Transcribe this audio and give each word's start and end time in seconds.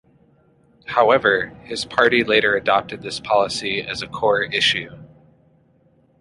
However, 0.87 1.55
his 1.65 1.85
party 1.85 2.23
later 2.23 2.55
adopted 2.55 3.03
this 3.03 3.19
policy 3.19 3.83
as 3.83 4.01
a 4.01 4.07
core 4.07 4.41
issue. 4.41 4.89